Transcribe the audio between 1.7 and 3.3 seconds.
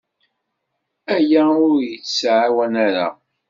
k-yettɛawan ara.